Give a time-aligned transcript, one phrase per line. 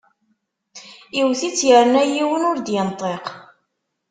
[1.19, 3.25] Iwet-itt yerna yiwen ur d-yenṭiq!